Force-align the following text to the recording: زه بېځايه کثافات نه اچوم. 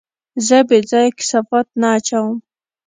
زه 0.47 0.57
بېځايه 0.69 1.09
کثافات 1.19 1.67
نه 1.81 1.87
اچوم. 1.97 2.35